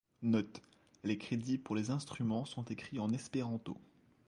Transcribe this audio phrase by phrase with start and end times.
[0.23, 0.63] Note:
[1.03, 3.77] les crédits pour les instruments sont écrits en espéranto.